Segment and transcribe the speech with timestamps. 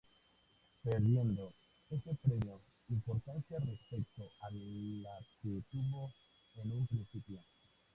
[0.83, 1.53] Perdiendo
[1.91, 2.59] este premio
[2.89, 6.11] importancia respecto a la que tuvo
[6.55, 7.39] en un principio.